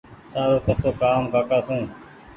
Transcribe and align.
تآرو 0.31 0.57
ڪسو 0.67 0.89
ڪآم 1.01 1.21
ڪاڪا 1.33 1.59
سو 1.67 1.77